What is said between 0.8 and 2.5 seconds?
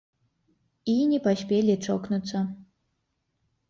І не паспелі чокнуцца.